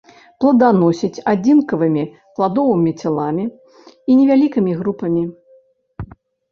Пладаносіць 0.43 1.23
адзінкавымі 1.31 2.03
пладовымі 2.39 2.91
целамі 3.05 3.45
і 3.49 4.11
невялікімі 4.23 4.71
групамі. 4.83 5.23